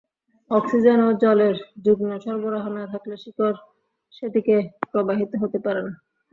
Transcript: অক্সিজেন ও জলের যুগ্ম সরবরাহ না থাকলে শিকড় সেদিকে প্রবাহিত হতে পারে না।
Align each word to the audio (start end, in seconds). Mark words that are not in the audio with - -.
অক্সিজেন 0.51 0.99
ও 1.01 1.19
জলের 1.21 1.55
যুগ্ম 1.85 2.09
সরবরাহ 2.23 2.65
না 2.77 2.83
থাকলে 2.91 3.15
শিকড় 3.23 3.57
সেদিকে 4.13 4.55
প্রবাহিত 4.91 5.31
হতে 5.41 5.57
পারে 5.65 5.81
না। 5.87 5.93